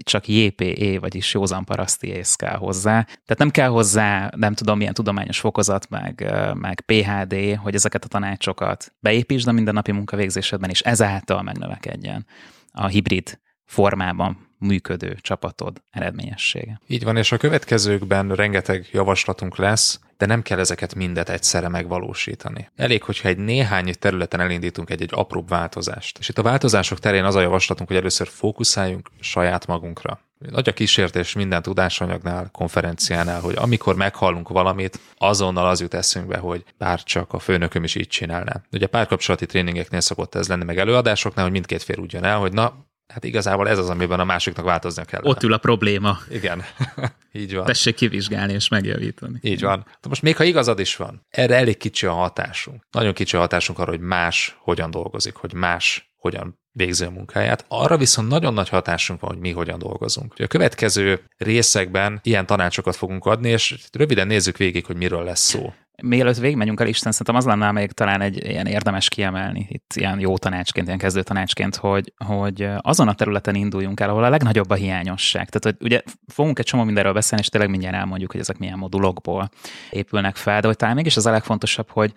csak 0.03 0.27
JPE, 0.27 0.99
vagyis 0.99 1.33
józan 1.33 1.63
paraszti 1.65 2.07
ész 2.07 2.35
kell 2.35 2.55
hozzá. 2.55 3.01
Tehát 3.03 3.37
nem 3.37 3.49
kell 3.49 3.69
hozzá, 3.69 4.31
nem 4.35 4.53
tudom, 4.53 4.77
milyen 4.77 4.93
tudományos 4.93 5.39
fokozat, 5.39 5.89
meg, 5.89 6.33
meg 6.53 6.81
PHD, 6.81 7.57
hogy 7.57 7.75
ezeket 7.75 8.03
a 8.03 8.07
tanácsokat 8.07 8.93
beépítsd 8.99 9.47
a 9.47 9.51
mindennapi 9.51 9.91
munkavégzésedben, 9.91 10.69
és 10.69 10.81
ezáltal 10.81 11.41
megnövekedjen 11.41 12.25
a 12.71 12.87
hibrid 12.87 13.39
formában 13.65 14.54
működő 14.65 15.17
csapatod 15.21 15.81
eredményessége. 15.91 16.81
Így 16.87 17.03
van, 17.03 17.17
és 17.17 17.31
a 17.31 17.37
következőkben 17.37 18.29
rengeteg 18.29 18.87
javaslatunk 18.91 19.57
lesz, 19.57 19.99
de 20.17 20.25
nem 20.25 20.41
kell 20.41 20.59
ezeket 20.59 20.95
mindet 20.95 21.29
egyszerre 21.29 21.67
megvalósítani. 21.67 22.69
Elég, 22.75 23.03
hogyha 23.03 23.27
egy 23.27 23.37
néhány 23.37 23.93
területen 23.99 24.39
elindítunk 24.39 24.89
egy-egy 24.89 25.09
apróbb 25.13 25.49
változást. 25.49 26.17
És 26.17 26.29
itt 26.29 26.37
a 26.37 26.43
változások 26.43 26.99
terén 26.99 27.23
az 27.23 27.35
a 27.35 27.41
javaslatunk, 27.41 27.87
hogy 27.89 27.97
először 27.97 28.27
fókuszáljunk 28.27 29.09
saját 29.19 29.67
magunkra. 29.67 30.19
Nagy 30.37 30.69
a 30.69 30.73
kísértés 30.73 31.33
minden 31.33 31.61
tudásanyagnál, 31.61 32.49
konferenciánál, 32.51 33.41
hogy 33.41 33.55
amikor 33.57 33.95
meghallunk 33.95 34.49
valamit, 34.49 34.99
azonnal 35.17 35.67
az 35.67 35.81
jut 35.81 35.93
eszünkbe, 35.93 36.37
hogy 36.37 36.63
bár 36.77 37.03
csak 37.03 37.33
a 37.33 37.39
főnököm 37.39 37.83
is 37.83 37.95
így 37.95 38.07
csinálná. 38.07 38.61
Ugye 38.71 38.87
párkapcsolati 38.87 39.45
tréningeknél 39.45 39.99
szokott 39.99 40.35
ez 40.35 40.47
lenni, 40.47 40.63
meg 40.63 40.77
előadásoknál, 40.77 41.43
hogy 41.43 41.53
mindkét 41.53 41.83
fél 41.83 41.99
úgy 41.99 42.13
jön 42.13 42.23
el, 42.23 42.37
hogy 42.37 42.53
na, 42.53 42.85
Hát 43.13 43.23
igazából 43.23 43.69
ez 43.69 43.77
az, 43.77 43.89
amiben 43.89 44.19
a 44.19 44.23
másiknak 44.23 44.65
változnia 44.65 45.05
kell. 45.05 45.21
Ott 45.23 45.43
ül 45.43 45.53
a 45.53 45.57
probléma. 45.57 46.17
Igen, 46.29 46.63
így 47.31 47.55
van. 47.55 47.65
Tessék 47.65 47.95
kivizsgálni 47.95 48.53
és 48.53 48.67
megjavítani. 48.67 49.39
Így 49.41 49.61
van. 49.61 49.85
De 50.01 50.09
most 50.09 50.21
még 50.21 50.35
ha 50.35 50.43
igazad 50.43 50.79
is 50.79 50.95
van, 50.95 51.25
erre 51.29 51.55
elég 51.55 51.77
kicsi 51.77 52.05
a 52.05 52.13
hatásunk. 52.13 52.83
Nagyon 52.91 53.13
kicsi 53.13 53.35
a 53.35 53.39
hatásunk 53.39 53.79
arra, 53.79 53.89
hogy 53.89 53.99
más 53.99 54.57
hogyan 54.59 54.91
dolgozik, 54.91 55.35
hogy 55.35 55.53
más 55.53 56.13
hogyan 56.15 56.59
végzi 56.71 57.03
a 57.05 57.09
munkáját. 57.09 57.65
Arra 57.67 57.97
viszont 57.97 58.27
nagyon 58.27 58.53
nagy 58.53 58.69
hatásunk 58.69 59.19
van, 59.19 59.29
hogy 59.29 59.39
mi 59.39 59.51
hogyan 59.51 59.79
dolgozunk. 59.79 60.33
A 60.37 60.47
következő 60.47 61.23
részekben 61.37 62.19
ilyen 62.23 62.45
tanácsokat 62.45 62.95
fogunk 62.95 63.25
adni, 63.25 63.49
és 63.49 63.75
röviden 63.91 64.27
nézzük 64.27 64.57
végig, 64.57 64.85
hogy 64.85 64.95
miről 64.95 65.23
lesz 65.23 65.39
szó. 65.39 65.73
Mielőtt 66.03 66.37
végigmegyünk 66.37 66.79
el 66.79 66.87
Isten, 66.87 67.11
szerintem 67.11 67.35
az 67.35 67.45
lenne 67.45 67.71
még 67.71 67.91
talán 67.91 68.21
egy 68.21 68.45
ilyen 68.45 68.65
érdemes 68.65 69.09
kiemelni, 69.09 69.67
itt 69.69 69.93
ilyen 69.95 70.19
jó 70.19 70.37
tanácsként, 70.37 70.87
ilyen 70.87 70.99
kezdő 70.99 71.23
tanácsként, 71.23 71.75
hogy, 71.75 72.13
hogy 72.25 72.67
azon 72.77 73.07
a 73.07 73.13
területen 73.13 73.55
induljunk 73.55 73.99
el, 73.99 74.09
ahol 74.09 74.23
a 74.23 74.29
legnagyobb 74.29 74.69
a 74.69 74.75
hiányosság. 74.75 75.49
Tehát, 75.49 75.77
hogy 75.77 75.87
ugye 75.87 76.01
fogunk 76.27 76.59
egy 76.59 76.65
csomó 76.65 76.83
mindenről 76.83 77.13
beszélni, 77.13 77.43
és 77.43 77.49
tényleg 77.49 77.69
mindjárt 77.69 77.95
elmondjuk, 77.95 78.31
hogy 78.31 78.39
ezek 78.39 78.57
milyen 78.57 78.77
modulokból 78.77 79.49
épülnek 79.89 80.35
fel, 80.35 80.61
de 80.61 80.67
hogy 80.67 80.75
talán 80.75 80.95
mégis 80.95 81.17
az 81.17 81.25
a 81.25 81.31
legfontosabb, 81.31 81.89
hogy 81.89 82.13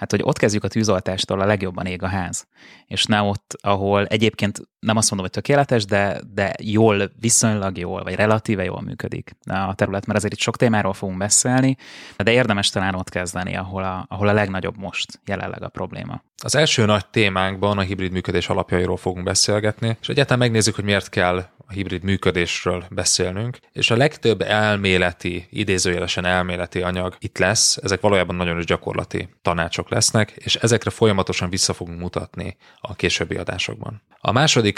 Hát, 0.00 0.10
hogy 0.10 0.20
ott 0.22 0.38
kezdjük 0.38 0.64
a 0.64 0.68
tűzoltástól, 0.68 1.40
a 1.40 1.46
legjobban 1.46 1.86
ég 1.86 2.02
a 2.02 2.06
ház. 2.06 2.46
És 2.86 3.04
ne 3.04 3.20
ott, 3.20 3.56
ahol 3.60 4.06
egyébként 4.06 4.60
nem 4.80 4.96
azt 4.96 5.10
mondom, 5.10 5.28
hogy 5.32 5.42
tökéletes, 5.42 5.84
de, 5.84 6.20
de 6.34 6.54
jól, 6.62 7.10
viszonylag 7.20 7.78
jól, 7.78 8.02
vagy 8.02 8.14
relatíve 8.14 8.64
jól 8.64 8.80
működik 8.80 9.36
a 9.44 9.74
terület, 9.74 10.06
mert 10.06 10.18
azért 10.18 10.32
itt 10.32 10.40
sok 10.40 10.56
témáról 10.56 10.92
fogunk 10.92 11.18
beszélni, 11.18 11.76
de 12.16 12.32
érdemes 12.32 12.70
talán 12.70 12.94
ott 12.94 13.08
kezdeni, 13.08 13.56
ahol 13.56 13.82
a, 13.82 14.06
ahol 14.08 14.28
a 14.28 14.32
legnagyobb 14.32 14.76
most 14.76 15.20
jelenleg 15.26 15.62
a 15.62 15.68
probléma. 15.68 16.22
Az 16.42 16.54
első 16.54 16.84
nagy 16.84 17.06
témánkban 17.06 17.78
a 17.78 17.80
hibrid 17.80 18.12
működés 18.12 18.48
alapjairól 18.48 18.96
fogunk 18.96 19.24
beszélgetni, 19.24 19.96
és 20.00 20.08
egyáltalán 20.08 20.38
megnézzük, 20.38 20.74
hogy 20.74 20.84
miért 20.84 21.08
kell 21.08 21.44
a 21.70 21.72
hibrid 21.72 22.02
működésről 22.02 22.84
beszélnünk, 22.90 23.58
és 23.72 23.90
a 23.90 23.96
legtöbb 23.96 24.40
elméleti, 24.40 25.46
idézőjelesen 25.50 26.24
elméleti 26.24 26.82
anyag 26.82 27.16
itt 27.18 27.38
lesz, 27.38 27.76
ezek 27.76 28.00
valójában 28.00 28.36
nagyon 28.36 28.58
is 28.58 28.64
gyakorlati 28.64 29.28
tanácsok 29.42 29.90
lesznek, 29.90 30.30
és 30.30 30.54
ezekre 30.54 30.90
folyamatosan 30.90 31.50
vissza 31.50 31.72
fogunk 31.72 32.00
mutatni 32.00 32.56
a 32.80 32.94
későbbi 32.94 33.36
adásokban. 33.36 34.02
A 34.22 34.32
második 34.32 34.69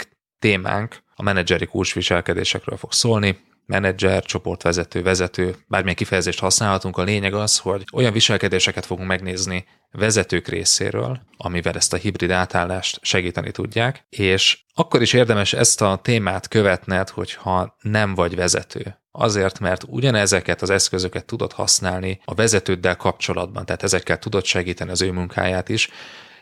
témánk 0.43 0.97
a 1.15 1.23
menedzseri 1.23 1.65
kulcsviselkedésekről 1.65 2.77
fog 2.77 2.91
szólni, 2.93 3.39
menedzser, 3.65 4.23
csoportvezető, 4.23 5.01
vezető, 5.01 5.55
bármilyen 5.67 5.95
kifejezést 5.95 6.39
használhatunk, 6.39 6.97
a 6.97 7.03
lényeg 7.03 7.33
az, 7.33 7.57
hogy 7.57 7.83
olyan 7.93 8.13
viselkedéseket 8.13 8.85
fogunk 8.85 9.07
megnézni 9.07 9.65
vezetők 9.91 10.47
részéről, 10.47 11.21
amivel 11.37 11.73
ezt 11.73 11.93
a 11.93 11.97
hibrid 11.97 12.31
átállást 12.31 12.99
segíteni 13.01 13.51
tudják, 13.51 14.05
és 14.09 14.63
akkor 14.73 15.01
is 15.01 15.13
érdemes 15.13 15.53
ezt 15.53 15.81
a 15.81 15.99
témát 16.01 16.47
követned, 16.47 17.09
hogyha 17.09 17.75
nem 17.81 18.13
vagy 18.15 18.35
vezető. 18.35 18.97
Azért, 19.11 19.59
mert 19.59 19.83
ugyanezeket 19.87 20.61
az 20.61 20.69
eszközöket 20.69 21.25
tudod 21.25 21.51
használni 21.51 22.19
a 22.25 22.33
vezetőddel 22.33 22.95
kapcsolatban, 22.95 23.65
tehát 23.65 23.83
ezekkel 23.83 24.19
tudod 24.19 24.45
segíteni 24.45 24.91
az 24.91 25.01
ő 25.01 25.11
munkáját 25.11 25.69
is, 25.69 25.89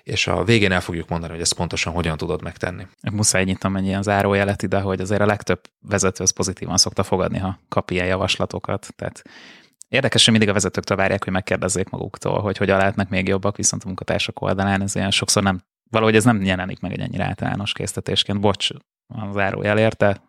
és 0.04 0.28
a 0.28 0.44
végén 0.44 0.72
el 0.72 0.82
fogjuk 0.82 1.10
mondani, 1.10 1.32
hogy 1.32 1.42
ezt 1.42 1.54
pontosan 1.54 1.94
hogyan 1.94 2.18
tudod 2.18 2.42
megtenni. 2.42 2.88
Muszáj 3.12 3.44
nyitnom 3.44 3.76
egy 3.76 3.86
ilyen 3.86 4.04
zárójelet 4.04 4.64
ide, 4.64 4.80
hogy 4.80 5.02
azért 5.02 5.22
a 5.22 5.26
legtöbb 5.26 5.60
vezető 5.82 6.24
az 6.24 6.32
pozitívan 6.32 6.78
szokta 6.78 7.04
fogadni, 7.04 7.38
ha 7.38 7.60
kap 7.70 7.92
ilyen 7.92 8.06
javaslatokat. 8.06 8.94
Tehát 8.96 9.22
Érdekes, 9.92 10.24
hogy 10.24 10.34
mindig 10.34 10.50
a 10.50 10.54
vezetőktől 10.54 10.98
várják, 10.98 11.24
hogy 11.24 11.34
megkérdezzék 11.34 11.90
maguktól, 11.90 12.42
hogy 12.42 12.58
hogyan 12.58 12.78
lehetnek 12.78 13.10
még 13.10 13.28
jobbak, 13.28 13.58
viszont 13.58 13.84
a 13.84 13.86
munkatársak 13.86 14.42
oldalán 14.42 14.82
ez 14.82 14.96
ilyen 14.96 15.12
sokszor 15.12 15.44
nem, 15.44 15.62
valahogy 15.90 16.16
ez 16.16 16.24
nem 16.24 16.44
jelenik 16.44 16.80
meg 16.80 16.92
egy 16.92 17.00
ennyire 17.00 17.24
általános 17.24 17.74
késztetésként. 17.74 18.40
Bocs, 18.40 18.70
a 19.08 19.32
zárójel 19.32 19.78
érte, 19.78 20.22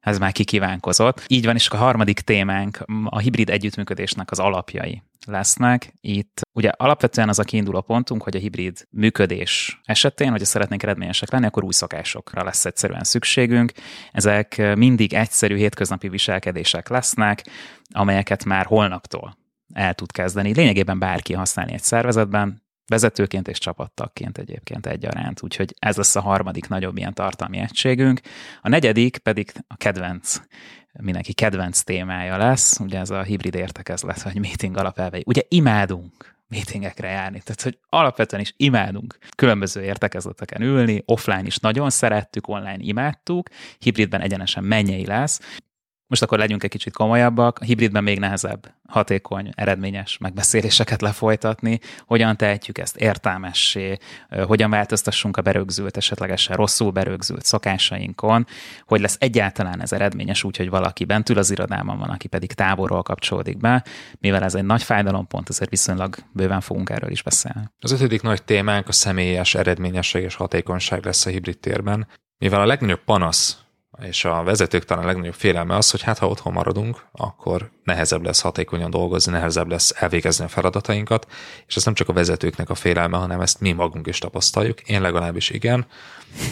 ez 0.00 0.18
már 0.18 0.32
kikívánkozott. 0.32 1.24
Így 1.26 1.44
van, 1.44 1.54
és 1.54 1.68
a 1.68 1.76
harmadik 1.76 2.20
témánk 2.20 2.84
a 3.04 3.18
hibrid 3.18 3.50
együttműködésnek 3.50 4.30
az 4.30 4.38
alapjai 4.38 5.02
lesznek. 5.26 5.92
Itt 6.00 6.40
ugye 6.52 6.68
alapvetően 6.68 7.28
az 7.28 7.38
a 7.38 7.42
kiinduló 7.42 7.80
pontunk, 7.80 8.22
hogy 8.22 8.36
a 8.36 8.38
hibrid 8.38 8.86
működés 8.90 9.80
esetén, 9.84 10.30
hogyha 10.30 10.46
szeretnénk 10.46 10.82
eredményesek 10.82 11.30
lenni, 11.30 11.46
akkor 11.46 11.64
új 11.64 11.72
szokásokra 11.72 12.44
lesz 12.44 12.64
egyszerűen 12.64 13.04
szükségünk. 13.04 13.72
Ezek 14.12 14.76
mindig 14.76 15.14
egyszerű 15.14 15.56
hétköznapi 15.56 16.08
viselkedések 16.08 16.88
lesznek, 16.88 17.44
amelyeket 17.90 18.44
már 18.44 18.66
holnaptól 18.66 19.38
el 19.74 19.94
tud 19.94 20.12
kezdeni. 20.12 20.54
Lényegében 20.54 20.98
bárki 20.98 21.32
használni 21.32 21.72
egy 21.72 21.82
szervezetben, 21.82 22.62
vezetőként 22.92 23.48
és 23.48 23.58
csapattagként 23.58 24.38
egyébként 24.38 24.86
egyaránt, 24.86 25.42
úgyhogy 25.42 25.74
ez 25.78 25.96
lesz 25.96 26.16
a 26.16 26.20
harmadik 26.20 26.68
nagyobb 26.68 26.96
ilyen 26.96 27.14
tartalmi 27.14 27.58
egységünk. 27.58 28.20
A 28.62 28.68
negyedik 28.68 29.18
pedig 29.18 29.52
a 29.66 29.76
kedvenc 29.76 30.40
mindenki 31.00 31.32
kedvenc 31.32 31.82
témája 31.82 32.36
lesz, 32.36 32.78
ugye 32.78 32.98
ez 32.98 33.10
a 33.10 33.22
hibrid 33.22 33.54
értekezlet, 33.54 34.22
vagy 34.22 34.38
meeting 34.38 34.76
alapelvei. 34.76 35.22
Ugye 35.26 35.42
imádunk 35.48 36.34
meetingekre 36.48 37.08
járni, 37.08 37.40
tehát 37.44 37.62
hogy 37.62 37.78
alapvetően 37.88 38.42
is 38.42 38.54
imádunk 38.56 39.18
különböző 39.36 39.82
értekezleteken 39.82 40.62
ülni, 40.62 41.02
offline 41.06 41.42
is 41.42 41.56
nagyon 41.56 41.90
szerettük, 41.90 42.48
online 42.48 42.78
imádtuk, 42.78 43.48
hibridben 43.78 44.20
egyenesen 44.20 44.64
mennyei 44.64 45.06
lesz, 45.06 45.40
most 46.12 46.24
akkor 46.24 46.38
legyünk 46.38 46.64
egy 46.64 46.70
kicsit 46.70 46.92
komolyabbak, 46.92 47.58
a 47.58 47.64
hibridben 47.64 48.02
még 48.02 48.18
nehezebb 48.18 48.74
hatékony, 48.88 49.50
eredményes 49.54 50.18
megbeszéléseket 50.18 51.00
lefolytatni, 51.00 51.80
hogyan 52.06 52.36
tehetjük 52.36 52.78
ezt 52.78 52.96
értelmessé, 52.96 53.98
hogyan 54.46 54.70
változtassunk 54.70 55.36
a 55.36 55.42
berögzült, 55.42 55.96
esetlegesen 55.96 56.56
rosszul 56.56 56.90
berögzült 56.90 57.44
szokásainkon, 57.44 58.46
hogy 58.86 59.00
lesz 59.00 59.16
egyáltalán 59.18 59.82
ez 59.82 59.92
eredményes 59.92 60.44
úgy, 60.44 60.56
hogy 60.56 60.70
valaki 60.70 61.04
bent 61.04 61.28
ül 61.28 61.38
az 61.38 61.50
irodában 61.50 61.98
van, 61.98 62.10
aki 62.10 62.28
pedig 62.28 62.52
távolról 62.52 63.02
kapcsolódik 63.02 63.56
be, 63.56 63.84
mivel 64.18 64.42
ez 64.42 64.54
egy 64.54 64.64
nagy 64.64 64.82
fájdalompont, 64.82 65.48
ezért 65.48 65.70
viszonylag 65.70 66.16
bőven 66.32 66.60
fogunk 66.60 66.90
erről 66.90 67.10
is 67.10 67.22
beszélni. 67.22 67.70
Az 67.80 67.92
ötödik 67.92 68.22
nagy 68.22 68.42
témánk 68.42 68.88
a 68.88 68.92
személyes 68.92 69.54
eredményesség 69.54 70.22
és 70.22 70.34
hatékonyság 70.34 71.04
lesz 71.04 71.26
a 71.26 71.30
hibrid 71.30 71.58
térben. 71.58 72.06
Mivel 72.38 72.60
a 72.60 72.66
legnagyobb 72.66 73.04
panasz 73.04 73.61
és 74.00 74.24
a 74.24 74.42
vezetők 74.42 74.84
talán 74.84 75.04
a 75.04 75.06
legnagyobb 75.06 75.34
félelme 75.34 75.76
az, 75.76 75.90
hogy 75.90 76.02
hát 76.02 76.18
ha 76.18 76.28
otthon 76.28 76.52
maradunk, 76.52 77.06
akkor 77.12 77.70
nehezebb 77.84 78.24
lesz 78.24 78.40
hatékonyan 78.40 78.90
dolgozni, 78.90 79.32
nehezebb 79.32 79.68
lesz 79.68 79.94
elvégezni 79.96 80.44
a 80.44 80.48
feladatainkat, 80.48 81.26
és 81.66 81.76
ez 81.76 81.84
nem 81.84 81.94
csak 81.94 82.08
a 82.08 82.12
vezetőknek 82.12 82.70
a 82.70 82.74
félelme, 82.74 83.16
hanem 83.16 83.40
ezt 83.40 83.60
mi 83.60 83.72
magunk 83.72 84.06
is 84.06 84.18
tapasztaljuk, 84.18 84.80
én 84.80 85.00
legalábbis 85.00 85.50
igen, 85.50 85.86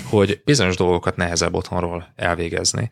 hogy 0.05 0.41
bizonyos 0.45 0.77
dolgokat 0.77 1.17
nehezebb 1.17 1.55
otthonról 1.55 2.13
elvégezni. 2.17 2.91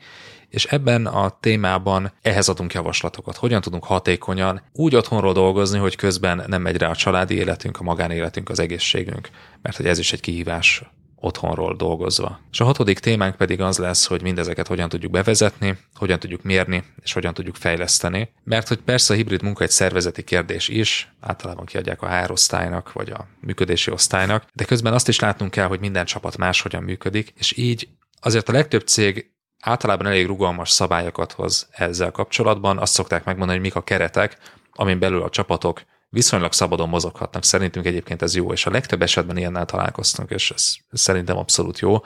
És 0.49 0.64
ebben 0.64 1.07
a 1.07 1.38
témában 1.40 2.12
ehhez 2.23 2.49
adunk 2.49 2.73
javaslatokat. 2.73 3.37
Hogyan 3.37 3.61
tudunk 3.61 3.85
hatékonyan 3.85 4.62
úgy 4.73 4.95
otthonról 4.95 5.33
dolgozni, 5.33 5.78
hogy 5.78 5.97
közben 5.97 6.45
nem 6.47 6.62
megy 6.62 6.76
rá 6.76 6.88
a 6.88 6.97
családi 6.97 7.35
életünk, 7.35 7.81
a 7.81 7.83
magánéletünk, 7.83 8.49
az 8.49 8.59
egészségünk, 8.59 9.28
mert 9.62 9.76
hogy 9.76 9.87
ez 9.87 9.99
is 9.99 10.12
egy 10.12 10.21
kihívás 10.21 10.83
otthonról 11.21 11.77
dolgozva. 11.77 12.41
És 12.51 12.61
a 12.61 12.65
hatodik 12.65 12.99
témánk 12.99 13.37
pedig 13.37 13.61
az 13.61 13.79
lesz, 13.79 14.07
hogy 14.07 14.23
mindezeket 14.23 14.67
hogyan 14.67 14.89
tudjuk 14.89 15.13
bevezetni, 15.13 15.79
hogyan 15.95 16.19
tudjuk 16.19 16.43
mérni, 16.43 16.85
és 17.03 17.13
hogyan 17.13 17.35
tudjuk 17.35 17.57
fejleszteni. 17.57 18.33
Mert 18.45 18.69
hogy 18.69 18.79
persze 18.79 19.13
a 19.13 19.17
hibrid 19.17 19.43
munka 19.43 19.65
egy 19.65 19.71
szervezeti 19.71 20.25
kérdés 20.25 20.69
is, 20.69 21.13
általában 21.21 21.65
kiadják 21.65 22.03
a 22.03 22.19
HR 22.19 22.31
osztálynak, 22.31 22.93
vagy 22.93 23.11
a 23.11 23.27
működési 23.41 23.91
osztálynak, 23.91 24.45
de 24.53 24.65
közben 24.65 24.93
azt 24.93 25.09
is 25.09 25.21
látnunk 25.21 25.51
kell, 25.51 25.67
hogy 25.67 25.81
minden 25.81 26.05
csapat 26.05 26.37
máshogyan 26.37 26.83
működik, 26.83 27.33
és 27.37 27.57
így 27.57 27.89
azért 28.21 28.49
a 28.49 28.53
legtöbb 28.53 28.87
cég 28.87 29.31
általában 29.61 30.07
elég 30.07 30.27
rugalmas 30.27 30.71
szabályokat 30.71 31.33
hoz 31.33 31.69
ezzel 31.71 32.11
kapcsolatban. 32.11 32.79
Azt 32.79 32.93
szokták 32.93 33.25
megmondani, 33.25 33.59
hogy 33.59 33.67
mik 33.67 33.77
a 33.77 33.83
keretek, 33.83 34.39
amin 34.73 34.99
belül 34.99 35.23
a 35.23 35.31
csapatok 35.31 35.83
viszonylag 36.11 36.53
szabadon 36.53 36.88
mozoghatnak. 36.88 37.45
Szerintünk 37.45 37.87
egyébként 37.87 38.23
ez 38.23 38.35
jó, 38.35 38.53
és 38.53 38.67
a 38.67 38.71
legtöbb 38.71 39.03
esetben 39.03 39.37
ilyennel 39.37 39.65
találkoztunk, 39.65 40.31
és 40.31 40.50
ez 40.50 40.75
szerintem 40.93 41.37
abszolút 41.37 41.79
jó, 41.79 42.00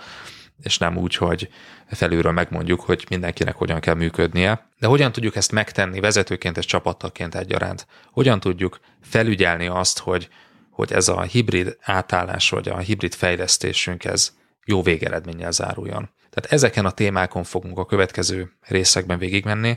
és 0.62 0.78
nem 0.78 0.96
úgy, 0.96 1.14
hogy 1.14 1.48
felülről 1.86 2.32
megmondjuk, 2.32 2.80
hogy 2.80 3.06
mindenkinek 3.08 3.56
hogyan 3.56 3.80
kell 3.80 3.94
működnie. 3.94 4.68
De 4.78 4.86
hogyan 4.86 5.12
tudjuk 5.12 5.36
ezt 5.36 5.52
megtenni 5.52 6.00
vezetőként 6.00 6.56
és 6.56 6.64
csapattaként 6.64 7.34
egyaránt? 7.34 7.86
Hogyan 8.10 8.40
tudjuk 8.40 8.80
felügyelni 9.02 9.66
azt, 9.66 9.98
hogy, 9.98 10.28
hogy 10.70 10.92
ez 10.92 11.08
a 11.08 11.22
hibrid 11.22 11.76
átállás, 11.80 12.50
vagy 12.50 12.68
a 12.68 12.78
hibrid 12.78 13.14
fejlesztésünk 13.14 14.04
ez 14.04 14.32
jó 14.64 14.82
végeredménnyel 14.82 15.52
záruljon. 15.52 16.10
Tehát 16.30 16.52
ezeken 16.52 16.84
a 16.84 16.90
témákon 16.90 17.44
fogunk 17.44 17.78
a 17.78 17.86
következő 17.86 18.52
részekben 18.60 19.18
végigmenni, 19.18 19.76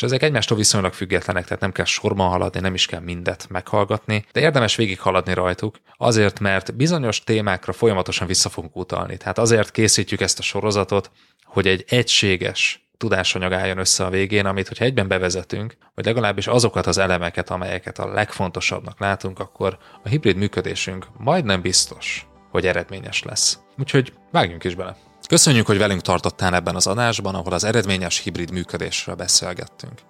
és 0.00 0.06
ezek 0.06 0.22
egymástól 0.22 0.56
viszonylag 0.56 0.92
függetlenek, 0.92 1.44
tehát 1.44 1.60
nem 1.60 1.72
kell 1.72 1.84
sorban 1.84 2.28
haladni, 2.28 2.60
nem 2.60 2.74
is 2.74 2.86
kell 2.86 3.00
mindet 3.00 3.46
meghallgatni, 3.48 4.24
de 4.32 4.40
érdemes 4.40 4.76
végighaladni 4.76 5.34
rajtuk, 5.34 5.76
azért, 5.96 6.40
mert 6.40 6.76
bizonyos 6.76 7.24
témákra 7.24 7.72
folyamatosan 7.72 8.26
vissza 8.26 8.48
fogunk 8.48 8.76
utalni. 8.76 9.16
Tehát 9.16 9.38
azért 9.38 9.70
készítjük 9.70 10.20
ezt 10.20 10.38
a 10.38 10.42
sorozatot, 10.42 11.10
hogy 11.44 11.66
egy 11.66 11.84
egységes 11.88 12.88
tudásanyag 12.96 13.52
álljon 13.52 13.78
össze 13.78 14.04
a 14.04 14.10
végén, 14.10 14.46
amit, 14.46 14.68
hogyha 14.68 14.84
egyben 14.84 15.08
bevezetünk, 15.08 15.76
vagy 15.94 16.04
legalábbis 16.04 16.46
azokat 16.46 16.86
az 16.86 16.98
elemeket, 16.98 17.50
amelyeket 17.50 17.98
a 17.98 18.12
legfontosabbnak 18.12 19.00
látunk, 19.00 19.38
akkor 19.38 19.78
a 20.02 20.08
hibrid 20.08 20.36
működésünk 20.36 21.06
majdnem 21.18 21.60
biztos, 21.60 22.26
hogy 22.50 22.66
eredményes 22.66 23.22
lesz. 23.22 23.58
Úgyhogy 23.78 24.12
vágjunk 24.30 24.64
is 24.64 24.74
bele. 24.74 24.96
Köszönjük, 25.30 25.66
hogy 25.66 25.78
velünk 25.78 26.00
tartottál 26.00 26.54
ebben 26.54 26.74
az 26.74 26.86
adásban, 26.86 27.34
ahol 27.34 27.52
az 27.52 27.64
eredményes 27.64 28.18
hibrid 28.18 28.50
működésről 28.50 29.14
beszélgettünk. 29.14 30.00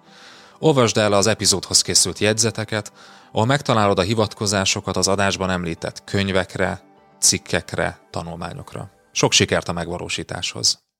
Olvasd 0.59 0.97
el 0.97 1.13
az 1.13 1.27
epizódhoz 1.27 1.81
készült 1.81 2.19
jegyzeteket, 2.19 2.91
ahol 3.31 3.45
megtalálod 3.45 3.99
a 3.99 4.01
hivatkozásokat 4.01 4.97
az 4.97 5.07
adásban 5.07 5.49
említett 5.49 6.03
könyvekre, 6.03 6.81
cikkekre, 7.19 7.99
tanulmányokra. 8.09 8.89
Sok 9.11 9.31
sikert 9.31 9.67
a 9.67 9.73
megvalósításhoz! 9.73 10.90